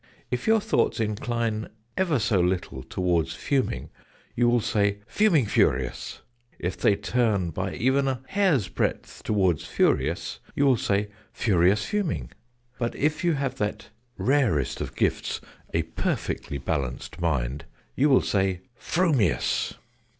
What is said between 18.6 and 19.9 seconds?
"frumious."